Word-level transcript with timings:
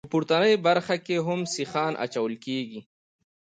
په 0.07 0.11
پورتنۍ 0.13 0.53
برخه 0.67 0.95
کې 1.05 1.17
هم 1.27 1.39
سیخان 1.55 1.91
اچول 2.05 2.33
کیږي 2.45 2.79